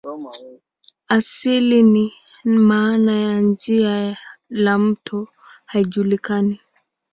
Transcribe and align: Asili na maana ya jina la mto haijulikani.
Asili 1.09 2.11
na 2.45 2.59
maana 2.59 3.15
ya 3.19 3.43
jina 3.43 4.17
la 4.49 4.77
mto 4.79 5.27
haijulikani. 5.65 6.59